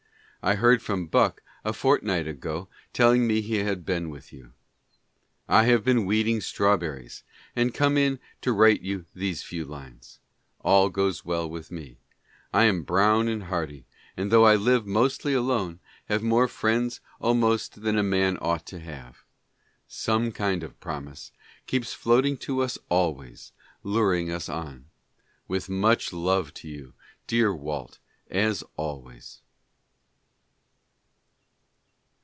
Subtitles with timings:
[0.43, 4.53] I heard from Bucke a fortnight a°;o telling me he had been with you.
[5.47, 7.23] I have just been weeding strawberries
[7.55, 10.17] and come in to write you these few lines.
[10.61, 11.99] All goes well with me.
[12.51, 13.85] I am brown and hardy—
[14.17, 18.79] and tho' I live mostly alone, have more friends almost than a man ought to
[18.79, 19.23] have.
[19.87, 21.31] Some kind of promise
[21.67, 23.51] keeps floating to us always,
[23.83, 24.87] luring us on.
[25.47, 26.95] With much love to you,
[27.27, 27.99] dear Walt,
[28.31, 29.43] as always.